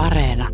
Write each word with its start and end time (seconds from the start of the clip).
Areena. 0.00 0.48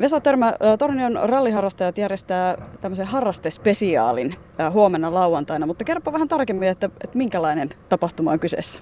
Vesa 0.00 0.20
Törmä, 0.20 0.54
Tornion 0.78 1.18
ralliharrastajat 1.22 1.98
järjestää 1.98 2.68
tämmöisen 2.80 3.06
harrastespesiaalin 3.06 4.34
huomenna 4.70 5.14
lauantaina, 5.14 5.66
mutta 5.66 5.84
kerro 5.84 6.12
vähän 6.12 6.28
tarkemmin, 6.28 6.68
että, 6.68 6.86
että 6.86 7.18
minkälainen 7.18 7.70
tapahtuma 7.88 8.30
on 8.30 8.40
kyseessä? 8.40 8.80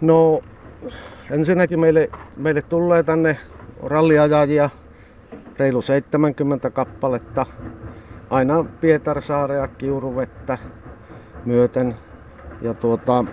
No 0.00 0.40
ensinnäkin 1.30 1.80
meille, 1.80 2.10
meille 2.36 2.62
tulee 2.62 3.02
tänne 3.02 3.36
ralliajajia 3.82 4.70
reilu 5.58 5.82
70 5.82 6.70
kappaletta, 6.70 7.46
aina 8.30 8.64
Pietarsaarea, 8.80 9.68
Kiuruvettä 9.68 10.58
myöten 11.44 11.96
ja 12.62 12.74
tuota, 12.74 13.24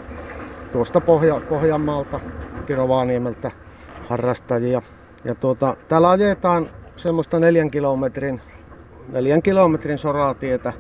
tuosta 0.72 1.02
Pohja, 1.02 1.42
Pohjanmaalta, 1.50 2.20
Kirovaniemeltä 2.66 3.65
harrastajia. 4.10 4.82
Ja 5.24 5.36
tuota, 5.36 5.78
täällä 5.88 6.10
ajetaan 6.10 6.70
semmoista 6.96 7.40
neljän 7.40 7.72
kilometrin, 7.72 8.42
neljän 9.12 9.42
kilometrin 9.42 9.98
soratietä. 9.98 10.74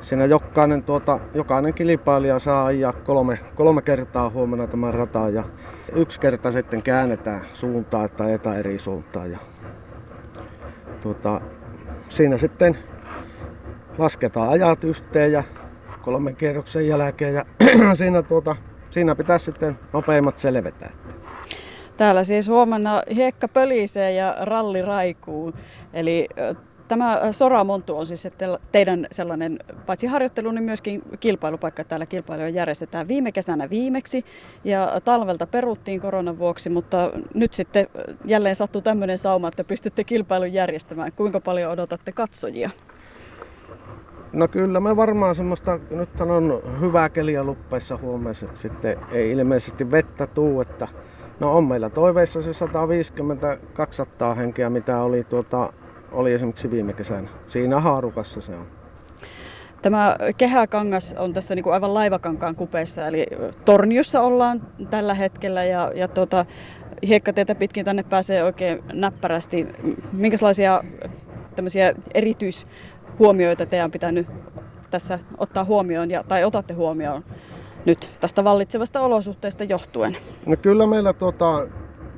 Siinä 0.00 0.24
jokainen, 0.24 0.82
tuota, 0.82 1.20
jokainen 1.34 1.74
kilpailija 1.74 2.38
saa 2.38 2.66
ajaa 2.66 2.92
kolme, 2.92 3.38
kolme 3.54 3.82
kertaa 3.82 4.30
huomenna 4.30 4.66
tämän 4.66 4.94
rataa 4.94 5.28
ja 5.28 5.44
yksi 5.94 6.20
kerta 6.20 6.52
sitten 6.52 6.82
käännetään 6.82 7.40
suuntaa 7.52 8.04
että 8.04 8.24
ajetaan 8.24 8.56
eri 8.58 8.78
suuntaan. 8.78 9.30
Ja, 9.30 9.38
tuota, 11.02 11.40
siinä 12.08 12.38
sitten 12.38 12.78
lasketaan 13.98 14.48
ajat 14.48 14.84
yhteen 14.84 15.32
ja 15.32 15.44
kolmen 16.02 16.36
kierroksen 16.36 16.88
jälkeen 16.88 17.34
ja 17.34 17.44
siinä, 17.94 18.22
tuota, 18.22 18.56
siinä 18.90 19.14
pitää 19.14 19.38
sitten 19.38 19.78
nopeimmat 19.92 20.38
selvetä. 20.38 20.90
Täällä 21.96 22.24
siis 22.24 22.48
huomenna 22.48 23.02
hiekka 23.14 23.48
pölisee 23.48 24.12
ja 24.12 24.36
ralli 24.40 24.82
raikuu. 24.82 25.52
Eli 25.92 26.28
tämä 26.88 27.32
Soramontu 27.32 27.98
on 27.98 28.06
siis 28.06 28.28
teidän 28.72 29.06
sellainen 29.10 29.58
paitsi 29.86 30.06
harjoittelu, 30.06 30.50
niin 30.50 30.64
myöskin 30.64 31.02
kilpailupaikka. 31.20 31.84
Täällä 31.84 32.06
kilpailuja 32.06 32.48
järjestetään 32.48 33.08
viime 33.08 33.32
kesänä 33.32 33.70
viimeksi 33.70 34.24
ja 34.64 35.00
talvelta 35.04 35.46
peruttiin 35.46 36.00
koronan 36.00 36.38
vuoksi, 36.38 36.70
mutta 36.70 37.10
nyt 37.34 37.52
sitten 37.52 37.86
jälleen 38.24 38.54
sattuu 38.54 38.82
tämmöinen 38.82 39.18
sauma, 39.18 39.48
että 39.48 39.64
pystytte 39.64 40.04
kilpailun 40.04 40.52
järjestämään. 40.52 41.12
Kuinka 41.12 41.40
paljon 41.40 41.72
odotatte 41.72 42.12
katsojia? 42.12 42.70
No 44.32 44.48
kyllä 44.48 44.80
me 44.80 44.96
varmaan 44.96 45.34
semmoista, 45.34 45.80
nyt 45.90 46.20
on 46.20 46.62
hyvää 46.80 47.08
keliä 47.08 47.44
luppeissa 47.44 47.96
huomenna, 47.96 48.34
sitten 48.54 48.98
ei 49.12 49.30
ilmeisesti 49.30 49.90
vettä 49.90 50.26
tuu, 50.26 50.60
että 50.60 50.88
no 51.40 51.56
on 51.56 51.64
meillä 51.64 51.90
toiveissa 51.90 52.42
se 52.42 52.50
150-200 54.32 54.36
henkeä, 54.36 54.70
mitä 54.70 55.02
oli, 55.02 55.24
tuota, 55.24 55.72
oli 56.12 56.32
esimerkiksi 56.32 56.70
viime 56.70 56.92
kesänä. 56.92 57.28
Siinä 57.48 57.80
haarukassa 57.80 58.40
se 58.40 58.52
on. 58.54 58.66
Tämä 59.82 60.16
kehäkangas 60.36 61.14
on 61.18 61.32
tässä 61.32 61.54
niin 61.54 61.62
kuin 61.62 61.74
aivan 61.74 61.94
laivakankaan 61.94 62.54
kupeessa, 62.54 63.06
eli 63.06 63.26
Torniossa 63.64 64.22
ollaan 64.22 64.62
tällä 64.90 65.14
hetkellä 65.14 65.64
ja, 65.64 65.92
ja 65.94 66.08
tuota, 66.08 66.46
hiekkatietä 67.06 67.54
pitkin 67.54 67.84
tänne 67.84 68.02
pääsee 68.02 68.44
oikein 68.44 68.82
näppärästi. 68.92 69.66
Minkälaisia 70.12 70.82
tämmöisiä 71.56 71.94
erityis 72.14 72.66
huomioita 73.18 73.66
teidän 73.66 73.90
pitää 73.90 74.12
nyt 74.12 74.26
tässä 74.90 75.18
ottaa 75.38 75.64
huomioon 75.64 76.10
ja, 76.10 76.24
tai 76.28 76.44
otatte 76.44 76.74
huomioon 76.74 77.24
nyt 77.86 78.16
tästä 78.20 78.44
vallitsevasta 78.44 79.00
olosuhteesta 79.00 79.64
johtuen? 79.64 80.16
No 80.46 80.56
kyllä 80.56 80.86
meillä 80.86 81.12
tuota, 81.12 81.66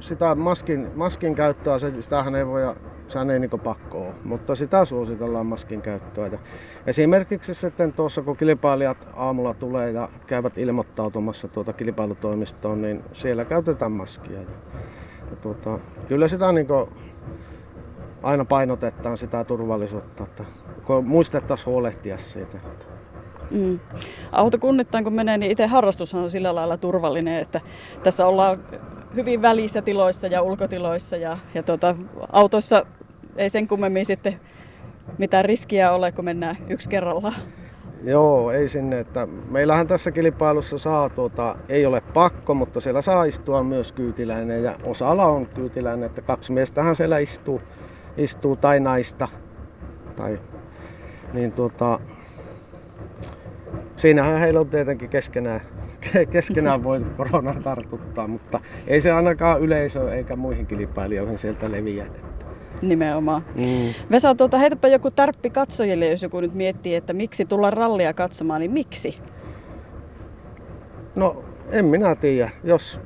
sitä 0.00 0.34
maskin, 0.34 0.88
maskin 0.94 1.34
käyttöä, 1.34 1.78
se, 1.78 2.02
sitähän 2.02 2.34
ei 2.34 2.46
voi 2.46 2.62
sehän 3.08 3.30
ei 3.30 3.38
niin 3.38 3.50
pakko 3.64 3.98
ole, 3.98 4.14
mutta 4.24 4.54
sitä 4.54 4.84
suositellaan 4.84 5.46
maskin 5.46 5.82
käyttöä. 5.82 6.26
Ja 6.26 6.38
esimerkiksi 6.86 7.54
sitten 7.54 7.92
tuossa 7.92 8.22
kun 8.22 8.36
kilpailijat 8.36 9.08
aamulla 9.16 9.54
tulee 9.54 9.90
ja 9.90 10.08
käyvät 10.26 10.58
ilmoittautumassa 10.58 11.48
tuota 11.48 11.72
kilpailutoimistoon, 11.72 12.82
niin 12.82 13.04
siellä 13.12 13.44
käytetään 13.44 13.92
maskia. 13.92 14.40
Ja, 14.40 14.46
ja 15.30 15.36
tuota, 15.36 15.78
kyllä 16.08 16.28
sitä 16.28 16.52
niin 16.52 16.66
aina 18.22 18.44
painotetaan 18.44 19.18
sitä 19.18 19.44
turvallisuutta, 19.44 20.24
että 20.24 20.44
muistettaisiin 21.04 21.66
huolehtia 21.66 22.18
siitä. 22.18 22.58
Mm. 23.50 23.80
Autokunnittain 24.32 25.04
kun 25.04 25.12
menee, 25.12 25.38
niin 25.38 25.50
itse 25.50 25.66
harrastushan 25.66 26.22
on 26.22 26.30
sillä 26.30 26.54
lailla 26.54 26.76
turvallinen, 26.76 27.38
että 27.40 27.60
tässä 28.02 28.26
ollaan 28.26 28.58
hyvin 29.14 29.42
välissä 29.42 29.82
tiloissa 29.82 30.26
ja 30.26 30.42
ulkotiloissa 30.42 31.16
ja, 31.16 31.38
ja 31.54 31.62
tuota, 31.62 31.96
autossa 32.32 32.86
ei 33.36 33.48
sen 33.48 33.68
kummemmin 33.68 34.06
sitten 34.06 34.40
mitään 35.18 35.44
riskiä 35.44 35.92
ole, 35.92 36.12
kun 36.12 36.24
mennään 36.24 36.56
yksi 36.68 36.88
kerrallaan. 36.88 37.34
Joo, 38.02 38.50
ei 38.50 38.68
sinne. 38.68 39.00
Että 39.00 39.28
meillähän 39.50 39.86
tässä 39.86 40.10
kilpailussa 40.10 40.78
saa, 40.78 41.08
tuota, 41.08 41.56
ei 41.68 41.86
ole 41.86 42.00
pakko, 42.00 42.54
mutta 42.54 42.80
siellä 42.80 43.02
saa 43.02 43.24
istua 43.24 43.62
myös 43.62 43.92
kyytiläinen 43.92 44.62
ja 44.62 44.76
osalla 44.84 45.26
on 45.26 45.46
kyytiläinen, 45.46 46.06
että 46.06 46.22
kaksi 46.22 46.52
miestähän 46.52 46.96
siellä 46.96 47.18
istuu 47.18 47.60
istuu 48.18 48.56
tai 48.56 48.80
naista. 48.80 49.28
Tai, 50.16 50.40
niin 51.32 51.52
tuota, 51.52 52.00
siinähän 53.98 54.38
heillä 54.38 54.60
on 54.60 54.68
tietenkin 54.68 55.08
keskenään, 55.08 55.60
keskenään 56.30 56.84
voi 56.84 57.06
korona 57.16 57.54
tartuttaa, 57.54 58.26
mutta 58.26 58.60
ei 58.86 59.00
se 59.00 59.12
ainakaan 59.12 59.60
yleisö 59.60 60.14
eikä 60.14 60.36
muihin 60.36 60.66
kilpailijoihin 60.66 61.38
sieltä 61.38 61.72
leviä. 61.72 62.06
Nimenomaan. 62.82 63.44
Mm. 63.56 63.94
Vesa, 64.10 64.34
tuota, 64.34 64.58
heitäpä 64.58 64.88
joku 64.88 65.10
tarppi 65.10 65.50
katsojille, 65.50 66.06
jos 66.06 66.22
joku 66.22 66.40
nyt 66.40 66.54
miettii, 66.54 66.94
että 66.94 67.12
miksi 67.12 67.44
tulla 67.44 67.70
rallia 67.70 68.12
katsomaan, 68.12 68.60
niin 68.60 68.70
miksi? 68.70 69.18
No, 71.16 71.44
en 71.70 71.84
minä 71.84 72.14
tiedä. 72.14 72.50
Jos 72.64 73.00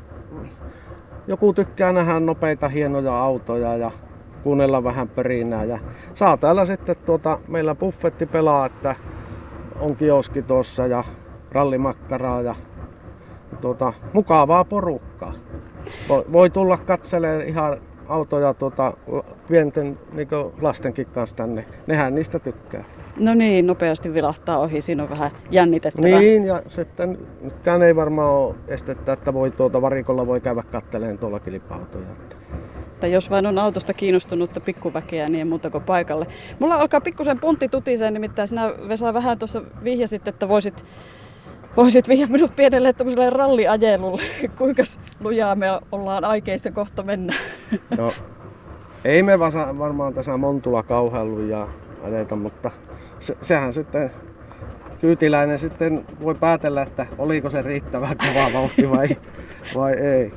joku 1.27 1.53
tykkää 1.53 1.93
nähdä 1.93 2.21
nopeita, 2.21 2.69
hienoja 2.69 3.23
autoja 3.23 3.77
ja 3.77 3.91
kuunnella 4.43 4.85
vähän 4.85 5.09
pörinää. 5.09 5.65
Ja 5.65 5.79
saa 6.15 6.37
täällä 6.37 6.67
sitten 6.67 6.97
tuota, 6.97 7.39
meillä 7.49 7.75
buffetti 7.75 8.27
pelaa, 8.27 8.67
että 8.67 8.97
on 9.83 9.97
kioski 9.97 10.43
tuossa 10.43 10.87
ja 10.87 11.05
rallimakkaraa 11.53 12.43
ja 12.43 12.55
tuota, 13.61 13.93
mukavaa 14.13 14.65
porukkaa. 14.65 15.33
Voi 16.33 16.51
tulla 16.51 16.77
katselemaan 16.77 17.43
ihan 17.43 17.81
autoja 18.09 18.55
tuota, 18.55 18.93
pienten 19.49 19.99
niin 20.13 20.29
lastenkin 20.61 21.07
kanssa 21.07 21.37
tänne. 21.37 21.65
Nehän 21.87 22.15
niistä 22.15 22.39
tykkää. 22.39 22.85
No 23.17 23.35
niin, 23.35 23.67
nopeasti 23.67 24.15
vilahtaa 24.15 24.59
ohi. 24.59 24.81
Siinä 24.81 25.03
on 25.03 25.11
vähän 25.11 25.31
jännitettävää. 25.51 26.19
Niin, 26.19 26.45
ja 26.45 26.63
sitten 26.69 27.19
nytkään 27.41 27.83
ei 27.83 27.97
varmaan 27.97 28.31
ole 28.31 28.55
estettä, 28.69 29.13
että 29.13 29.35
voi 29.35 29.51
tuota 29.51 29.83
varikolla 29.83 30.27
voi 30.27 30.41
käydä 30.41 30.63
katteleen 30.63 31.19
tuolla 31.19 31.41
kilpa-autoja 31.41 32.07
että 33.03 33.15
jos 33.15 33.31
vain 33.31 33.47
on 33.47 33.59
autosta 33.59 33.95
kiinnostunutta 33.95 34.61
pikkuväkeä, 34.61 35.29
niin 35.29 35.39
ei 35.39 35.45
muuta 35.45 35.71
kuin 35.71 35.85
paikalle. 35.85 36.27
Mulla 36.59 36.75
alkaa 36.75 37.01
pikkusen 37.01 37.41
puntti 37.41 37.69
tutiseen, 37.69 38.15
nimittäin 38.15 38.49
sinä 38.49 38.73
Vesa 38.89 39.15
vähän 39.15 39.39
tuossa 39.39 39.63
vihjasit, 39.85 40.29
että 40.29 40.49
voisit, 40.49 40.85
voisit 41.77 42.09
viedä 42.09 42.33
minut 42.33 42.57
pienelle 42.57 42.93
tämmöiselle 42.93 43.31
ralliajelulle. 43.31 44.23
Kuinka 44.59 44.83
lujaa 45.21 45.55
me 45.55 45.67
ollaan 45.93 46.25
aikeissa 46.25 46.71
kohta 46.71 47.03
mennä? 47.03 47.35
No, 47.99 48.13
ei 49.05 49.23
me 49.23 49.39
vasa, 49.39 49.79
varmaan 49.79 50.15
tässä 50.15 50.37
Montula 50.37 50.83
kauhean 50.83 51.35
lujaa 51.35 51.69
ajeta, 52.03 52.37
mutta 52.37 52.71
se, 53.19 53.37
sehän 53.43 53.73
sitten 53.73 54.11
kyytiläinen 55.01 55.59
sitten 55.59 56.05
voi 56.23 56.35
päätellä, 56.35 56.83
että 56.83 57.07
oliko 57.19 57.51
se 57.51 57.63
riittävän 57.63 58.17
kova 58.17 58.53
vauhti 58.53 58.91
vai, 58.91 59.09
vai 59.77 59.93
ei. 59.93 60.33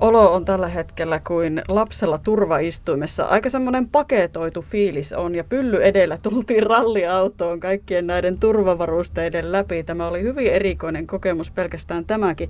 Olo 0.00 0.34
on 0.34 0.44
tällä 0.44 0.68
hetkellä 0.68 1.20
kuin 1.26 1.62
lapsella 1.68 2.18
turvaistuimessa. 2.18 3.24
Aika 3.24 3.48
semmoinen 3.48 3.88
paketoitu 3.88 4.62
fiilis 4.62 5.12
on 5.12 5.34
ja 5.34 5.44
pylly 5.44 5.82
edellä 5.82 6.18
tultiin 6.22 6.62
ralliautoon 6.62 7.60
kaikkien 7.60 8.06
näiden 8.06 8.38
turvavarusteiden 8.38 9.52
läpi. 9.52 9.82
Tämä 9.82 10.08
oli 10.08 10.22
hyvin 10.22 10.52
erikoinen 10.52 11.06
kokemus 11.06 11.50
pelkästään 11.50 12.04
tämäkin. 12.04 12.48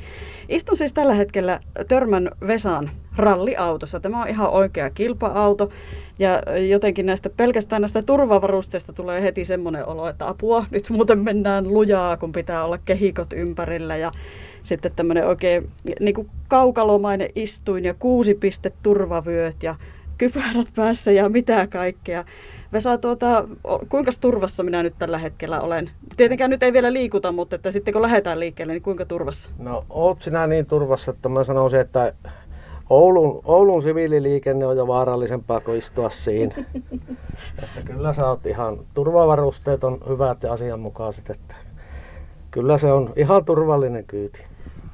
Istun 0.49 0.77
siis 0.77 0.93
tällä 0.93 1.15
hetkellä 1.15 1.61
Törmän 1.89 2.31
Vesan 2.47 2.91
ralliautossa. 3.17 4.01
Tämä 4.01 4.23
on 4.23 4.29
ihan 4.29 4.51
oikea 4.51 4.91
kilpa-auto 4.91 5.71
ja 6.19 6.43
jotenkin 6.69 7.07
näistä 7.07 7.31
pelkästään 7.31 7.83
näistä 7.83 8.03
turvavarusteista 8.03 8.93
tulee 8.93 9.23
heti 9.23 9.45
semmoinen 9.45 9.87
olo, 9.87 10.09
että 10.09 10.29
apua, 10.29 10.65
nyt 10.71 10.91
muuten 10.91 11.19
mennään 11.19 11.69
lujaa, 11.69 12.17
kun 12.17 12.33
pitää 12.33 12.65
olla 12.65 12.79
kehikot 12.79 13.33
ympärillä 13.33 13.97
ja 13.97 14.13
sitten 14.63 14.93
tämmöinen 14.97 15.27
oikein 15.27 15.71
niin 16.01 16.15
kuin 16.15 16.31
kaukalomainen 16.49 17.31
istuin 17.35 17.85
ja 17.85 17.95
kuusi 17.95 18.39
turvavyöt 18.83 19.63
ja 19.63 19.75
kypärät 20.19 20.69
päässä 20.77 21.13
ja 21.13 21.29
mitä 21.29 21.67
kaikkea. 21.67 22.25
Vesa, 22.73 22.99
tuota, 22.99 23.49
kuinka 23.89 24.11
turvassa 24.21 24.63
minä 24.63 24.83
nyt 24.83 24.95
tällä 24.99 25.19
hetkellä 25.19 25.61
olen? 25.61 25.91
Tietenkään 26.17 26.51
nyt 26.51 26.63
ei 26.63 26.73
vielä 26.73 26.93
liikuta, 26.93 27.33
mutta 27.33 27.57
että 27.57 27.71
sitten 27.71 27.93
kun 27.93 28.03
lähdetään 28.03 28.41
liikkeelle, 28.41 28.73
niin 28.73 28.83
kuinka 28.83 29.05
turvassa? 29.05 29.51
No 29.59 29.85
oot 29.91 30.21
sinä 30.21 30.47
niin 30.47 30.67
turvassa, 30.67 31.11
että 31.11 31.29
mä 31.29 31.45
sanoisin, 31.45 31.81
että 31.81 32.13
Oulun, 32.91 33.41
Oulun 33.45 33.83
siviililiikenne 33.83 34.67
on 34.67 34.77
jo 34.77 34.87
vaarallisempaa 34.87 35.61
kuin 35.61 35.79
istua 35.79 36.11
siinä. 36.11 36.55
että 37.63 37.83
kyllä 37.85 38.13
sä 38.13 38.29
oot 38.29 38.47
ihan, 38.47 38.79
turvavarusteet 38.95 39.85
on 39.85 39.99
hyvät 40.09 40.43
ja 40.43 40.53
asianmukaiset, 40.53 41.31
että 41.31 41.55
kyllä 42.51 42.79
se 42.79 42.93
on 42.93 43.13
ihan 43.17 43.45
turvallinen 43.45 44.05
kyyti. 44.05 44.45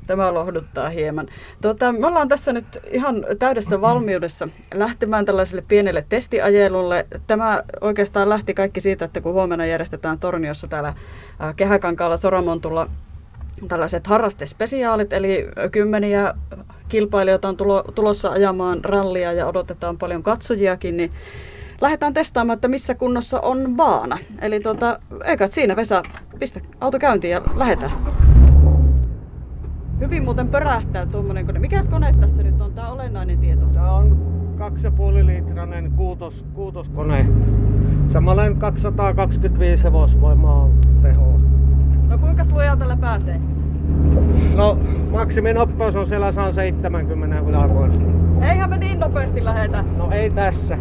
Tämä 0.06 0.34
lohduttaa 0.34 0.88
hieman. 0.88 1.28
Tuota, 1.62 1.92
me 1.92 2.06
ollaan 2.06 2.28
tässä 2.28 2.52
nyt 2.52 2.64
ihan 2.90 3.26
täydessä 3.38 3.80
valmiudessa 3.80 4.48
lähtemään 4.74 5.24
tällaiselle 5.24 5.64
pienelle 5.68 6.04
testiajelulle. 6.08 7.06
Tämä 7.26 7.62
oikeastaan 7.80 8.28
lähti 8.28 8.54
kaikki 8.54 8.80
siitä, 8.80 9.04
että 9.04 9.20
kun 9.20 9.32
huomenna 9.32 9.66
järjestetään 9.66 10.18
Torniossa 10.18 10.68
täällä 10.68 10.94
Kehäkankaalla 11.56 12.16
Soramontulla 12.16 12.90
tällaiset 13.68 14.06
harrastespesiaalit, 14.06 15.12
eli 15.12 15.48
kymmeniä 15.72 16.34
kilpailijoita 16.88 17.48
on 17.48 17.56
tulo, 17.56 17.84
tulossa 17.94 18.30
ajamaan 18.30 18.84
rallia 18.84 19.32
ja 19.32 19.46
odotetaan 19.46 19.98
paljon 19.98 20.22
katsojiakin, 20.22 20.96
niin 20.96 21.10
lähdetään 21.80 22.14
testaamaan, 22.14 22.54
että 22.54 22.68
missä 22.68 22.94
kunnossa 22.94 23.40
on 23.40 23.76
baana. 23.76 24.18
Eli 24.40 24.60
tuota, 24.60 24.98
eikä 25.24 25.46
siinä 25.46 25.76
Vesa, 25.76 26.02
pistä 26.38 26.60
auto 26.80 26.98
käyntiin 26.98 27.30
ja 27.30 27.40
lähdetään. 27.54 27.92
Hyvin 30.00 30.24
muuten 30.24 30.48
pörähtää 30.48 31.06
tuommoinen 31.06 31.46
kone. 31.46 31.58
Mikäs 31.58 31.88
kone 31.88 32.12
tässä 32.20 32.42
nyt 32.42 32.60
on? 32.60 32.72
Tämä 32.72 32.92
olennainen 32.92 33.38
tieto. 33.38 33.66
Tämä 33.66 33.92
on 33.92 34.16
2,5 34.58 35.26
litrainen 35.26 35.92
kuutos, 35.92 36.46
kuutoskone. 36.54 37.28
Samanlainen 38.08 38.56
225 38.56 39.84
hevosvoimaa 39.84 40.68
tehoa. 41.02 41.38
No 42.08 42.18
kuinka 42.18 42.44
lujaa 42.50 42.76
tällä 42.76 42.96
pääsee? 42.96 43.40
No 44.54 44.78
maksiminoppeus 45.10 45.96
on 45.96 46.06
siellä 46.06 46.32
170 46.32 47.38
yläpuolella. 47.38 48.46
Eihän 48.50 48.70
me 48.70 48.76
niin 48.76 49.00
nopeasti 49.00 49.44
lähetä. 49.44 49.84
No 49.96 50.10
ei 50.10 50.30
tässä. 50.30 50.78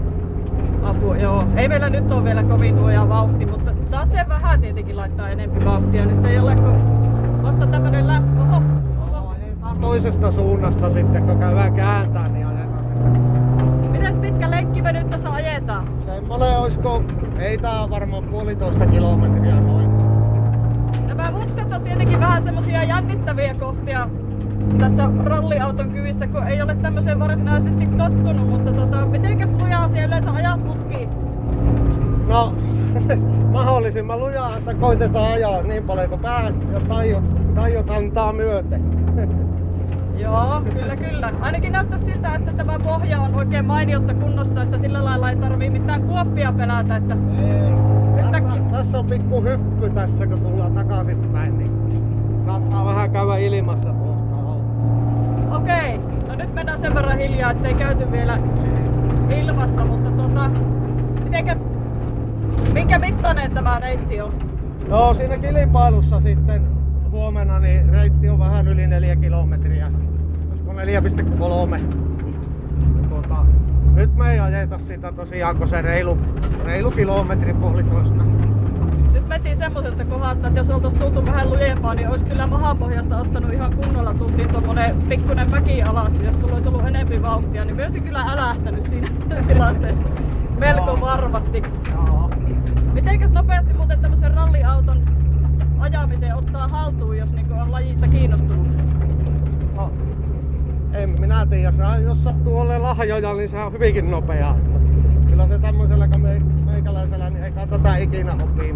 Apu, 0.85 1.13
joo. 1.13 1.43
Ei 1.55 1.67
meillä 1.67 1.89
nyt 1.89 2.11
ole 2.11 2.23
vielä 2.23 2.43
kovin 2.43 2.81
luja 2.81 3.09
vauhti, 3.09 3.45
mutta 3.45 3.71
saat 3.89 4.11
sen 4.11 4.29
vähän 4.29 4.61
tietenkin 4.61 4.97
laittaa 4.97 5.29
enempi 5.29 5.65
vauhtia. 5.65 6.05
Nyt 6.05 6.25
ei 6.25 6.39
ole 6.39 6.55
kun 6.55 7.43
vasta 7.43 7.67
tämmönen 7.67 8.07
lä... 8.07 8.21
Oho, 8.41 8.61
toisesta 9.81 10.31
suunnasta 10.31 10.91
sitten, 10.91 11.23
kun 11.23 11.39
käydään 11.39 11.73
kääntää, 11.73 12.27
niin 12.27 12.47
ajetaan 12.47 12.83
sitten. 12.83 13.91
Mites 13.91 14.15
pitkä 14.15 14.51
lenkkivä 14.51 14.91
nyt 14.91 15.09
tässä 15.09 15.31
ajetaan? 15.31 15.87
Semmoinen 16.05 16.57
olisiko, 16.57 17.03
ei 17.39 17.57
tää 17.57 17.89
varmaan 17.89 18.23
puolitoista 18.23 18.85
kilometriä 18.85 19.55
noin. 19.55 19.89
Nämä 21.07 21.31
mutkat 21.31 21.73
on 21.73 21.81
tietenkin 21.81 22.19
vähän 22.19 22.43
semmosia 22.43 22.83
jännittäviä 22.83 23.53
kohtia 23.59 24.09
tässä 24.79 25.09
ralliauton 25.23 25.89
kyvissä, 25.89 26.27
kun 26.27 26.47
ei 26.47 26.61
ole 26.61 26.75
tämmöiseen 26.75 27.19
varsinaisesti 27.19 27.87
tottunut, 27.87 28.49
mutta 28.49 28.71
tota, 28.71 29.05
mitenkäs 29.05 29.49
lujaa 29.49 29.87
siellä 29.87 30.05
yleensä 30.07 30.31
ajat 30.31 30.65
mutkiin? 30.65 31.09
No, 32.27 32.53
mahdollisimman 33.51 34.19
lujaa, 34.19 34.57
että 34.57 34.73
koitetaan 34.73 35.33
ajaa 35.33 35.61
niin 35.61 35.83
paljon 35.83 36.09
kuin 36.09 36.21
pää 36.21 36.51
ja 36.73 36.79
taijot, 36.79 37.23
taijot 37.55 37.89
antaa 37.89 38.33
myöten. 38.33 38.83
Joo, 40.17 40.61
kyllä 40.73 40.95
kyllä. 40.95 41.33
Ainakin 41.41 41.71
näyttää 41.71 41.99
siltä, 41.99 42.35
että 42.35 42.53
tämä 42.53 42.79
pohja 42.79 43.21
on 43.21 43.35
oikein 43.35 43.65
mainiossa 43.65 44.13
kunnossa, 44.13 44.61
että 44.61 44.77
sillä 44.77 45.05
lailla 45.05 45.29
ei 45.29 45.35
tarvii 45.35 45.69
mitään 45.69 46.03
kuoppia 46.03 46.51
pelätä. 46.51 46.95
Että 46.95 47.17
ei. 47.37 47.75
Tässä, 48.31 48.59
tässä, 48.71 48.99
on 48.99 49.05
pikku 49.05 49.41
hyppy 49.41 49.89
tässä, 49.89 50.27
kun 50.27 50.39
tullaan 50.39 50.73
takaisinpäin, 50.73 51.57
niin 51.57 51.71
saattaa 52.45 52.85
vähän 52.85 53.11
käydä 53.11 53.37
ilmassa 53.37 54.04
Okei, 55.55 55.97
no 56.27 56.35
nyt 56.35 56.53
mennään 56.53 56.79
sen 56.79 56.95
verran 56.95 57.17
hiljaa, 57.17 57.51
ettei 57.51 57.73
käyty 57.73 58.11
vielä 58.11 58.39
ilmassa, 59.41 59.85
mutta 59.85 60.09
tota, 60.09 60.49
mitenkäs, 61.23 61.57
minkä 62.73 62.99
mittainen 62.99 63.51
tämä 63.51 63.79
reitti 63.79 64.21
on? 64.21 64.33
No 64.89 65.13
siinä 65.13 65.37
kilpailussa 65.37 66.21
sitten 66.21 66.67
huomenna 67.11 67.59
niin 67.59 67.89
reitti 67.89 68.29
on 68.29 68.39
vähän 68.39 68.67
yli 68.67 68.87
4 68.87 69.15
kilometriä. 69.15 69.91
4,3. 70.75 71.81
Tuota, 73.09 73.45
nyt 73.93 74.15
me 74.15 74.33
ei 74.33 74.39
ajeta 74.39 74.79
sitä 74.79 75.11
tosiaan, 75.11 75.57
kun 75.57 75.67
se 75.67 75.81
reilu, 75.81 76.17
reilu 76.65 76.91
kilometri 76.91 77.53
puolitoista. 77.53 78.23
Nyt 79.15 79.27
mentiin 79.27 79.57
semmosesta 79.57 80.05
kohdasta, 80.05 80.47
että 80.47 80.59
jos 80.59 80.69
oltaisiin 80.69 81.01
tultu 81.01 81.25
vähän 81.25 81.49
lujempaa, 81.49 81.93
niin 81.93 82.09
olisi 82.09 82.25
kyllä 82.25 82.47
mahapohjasta 82.47 83.17
ottanut 83.17 83.53
ihan 83.53 83.75
kunnolla. 83.75 84.13
Tultiin 84.13 84.49
tuommoinen 84.49 84.95
pikkunen 85.09 85.49
mäki 85.49 85.81
alas. 85.81 86.13
Jos 86.23 86.35
sulla 86.41 86.53
olisi 86.53 86.67
ollut 86.67 86.85
enempi 86.87 87.21
vauhtia, 87.21 87.65
niin 87.65 87.75
myös 87.75 87.93
kyllä 87.93 88.25
älähtänyt 88.29 88.83
siinä 88.89 89.09
tilanteessa. 89.47 90.09
Melko 90.57 90.97
varmasti. 91.01 91.63
Mitenkäs 92.93 93.31
nopeasti 93.31 93.73
muuten 93.73 93.99
tämmöisen 93.99 94.33
ralliauton 94.33 95.01
ajamiseen 95.79 96.35
ottaa 96.35 96.67
haltuun, 96.67 97.17
jos 97.17 97.31
niin 97.31 97.53
on 97.53 97.71
lajista 97.71 98.07
kiinnostunut? 98.07 98.67
No, 99.75 99.91
en 100.93 101.15
minä 101.19 101.45
tiedä. 101.45 101.97
jos 102.03 102.23
sattuu 102.23 102.57
olemaan 102.59 102.83
lahjoja, 102.97 103.33
niin 103.33 103.49
se 103.49 103.57
on 103.57 103.73
hyvinkin 103.73 104.11
nopeaa. 104.11 104.57
Kyllä 105.35 105.47
se 105.47 105.59
tämmöisellä 105.59 106.07
me, 106.17 106.41
meikäläisellä 106.65 107.29
niin 107.29 107.43
ei 107.43 107.51
tätä 107.51 107.97
ikinä 107.97 108.33
opii. 108.43 108.75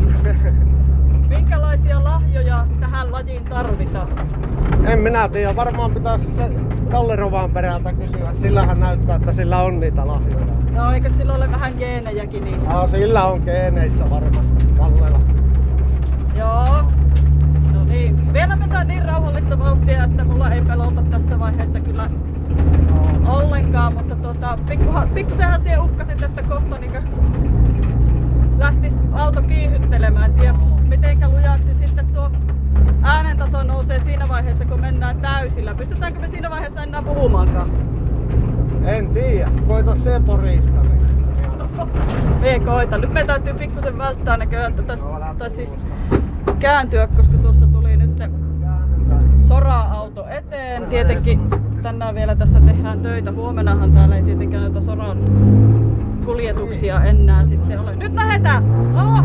Minkälaisia 1.28 2.04
lahjoja 2.04 2.66
tähän 2.80 3.12
lajiin 3.12 3.44
tarvitaan? 3.44 4.08
En 4.84 4.98
minä 4.98 5.28
tiedä. 5.28 5.56
Varmaan 5.56 5.94
pitäisi 5.94 6.26
se 6.36 6.50
Kalle 6.90 7.16
Rovan 7.16 7.50
perältä 7.50 7.92
kysyä. 7.92 8.34
Sillähän 8.40 8.80
näyttää, 8.80 9.16
että 9.16 9.32
sillä 9.32 9.62
on 9.62 9.80
niitä 9.80 10.06
lahjoja. 10.06 10.46
No 10.70 10.92
eikö 10.92 11.10
sillä 11.10 11.34
ole 11.34 11.52
vähän 11.52 11.74
geenejäkin? 11.78 12.44
Niin... 12.44 12.68
Aa, 12.68 12.88
sillä 12.88 13.24
on 13.24 13.42
geeneissä 13.44 14.10
varmasti 14.10 14.64
Kallella. 14.78 15.20
Joo. 16.38 17.01
Niin. 18.02 18.32
Vielä 18.32 18.56
mennään 18.56 18.88
niin 18.88 19.04
rauhallista 19.04 19.58
vauhtia, 19.58 20.04
että 20.04 20.24
mulla 20.24 20.50
ei 20.50 20.62
pelota 20.62 21.02
tässä 21.02 21.38
vaiheessa 21.38 21.80
kyllä 21.80 22.10
ollenkaan, 23.26 23.94
mutta 23.94 24.16
pikku, 24.68 24.92
pikkusenhan 25.14 25.60
siihen 25.60 25.82
ukkasit, 25.82 26.22
että 26.22 26.42
kohta 26.42 26.78
niin 26.78 26.92
lähtisi 28.58 28.98
auto 29.12 29.42
kiihyttelemään. 29.42 30.24
En 30.24 30.34
tiedä, 30.34 30.54
mitenkä 30.88 31.28
lujaksi 31.28 31.74
sitten 31.74 32.06
tuo 32.06 32.30
äänentaso 33.02 33.62
nousee 33.62 33.98
siinä 33.98 34.28
vaiheessa, 34.28 34.64
kun 34.64 34.80
mennään 34.80 35.20
täysillä. 35.20 35.74
Pystytäänkö 35.74 36.20
me 36.20 36.28
siinä 36.28 36.50
vaiheessa 36.50 36.82
enää 36.82 37.02
puhumaankaan? 37.02 37.70
En 38.84 39.08
tiedä. 39.08 39.50
Koita 39.68 39.94
se 39.94 40.20
porista. 40.26 40.80
Me 42.40 42.60
koita. 42.64 42.98
Nyt 42.98 43.12
me 43.12 43.24
täytyy 43.24 43.54
pikkusen 43.54 43.98
välttää 43.98 44.36
näköjään 44.36 44.74
tätä, 44.74 44.98
tai 45.38 45.50
siis 45.50 45.78
kääntyä, 46.58 47.06
koska 47.06 47.38
tuossa 47.38 47.66
tuli 47.66 47.96
nyt 47.96 48.22
sora-auto 49.36 50.26
eteen. 50.28 50.86
Tietenkin 50.86 51.40
tänään 51.82 52.14
vielä 52.14 52.36
tässä 52.36 52.60
tehdään 52.60 53.00
töitä. 53.00 53.32
Huomenahan 53.32 53.92
täällä 53.92 54.16
ei 54.16 54.22
tietenkään 54.22 54.62
näitä 54.62 54.80
soran 54.80 55.18
kuljetuksia 56.24 57.04
enää 57.04 57.44
sitten 57.44 57.80
ole. 57.80 57.96
Nyt 57.96 58.14
lähdetään! 58.14 58.64
Oh! 58.94 59.24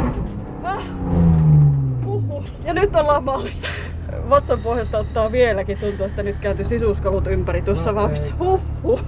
Ja 2.71 2.75
nyt 2.75 2.95
ollaan 2.95 3.23
maalissa. 3.23 3.67
Vatsan 4.29 4.59
pohjasta 4.63 4.97
ottaa 4.97 5.31
vieläkin. 5.31 5.77
Tuntuu, 5.77 6.05
että 6.05 6.23
nyt 6.23 6.35
kääntyi 6.41 6.65
sisuskalut 6.65 7.27
ympäri 7.27 7.61
tuossa 7.61 7.91
No 7.91 7.95
vauhdissa. 7.95 8.31
Huhhuh. 8.39 9.01